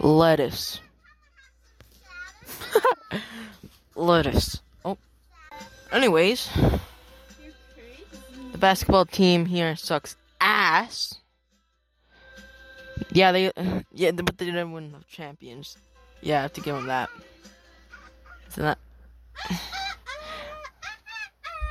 [0.00, 0.80] Lettuce.
[3.94, 4.62] Lettuce.
[4.84, 4.96] Oh.
[5.92, 6.48] Anyways,
[8.52, 11.16] the basketball team here sucks ass.
[13.12, 13.52] Yeah, they
[13.92, 15.76] yeah, but they didn't win the champions.
[16.22, 17.10] Yeah, I have to give them that.
[18.48, 18.78] So that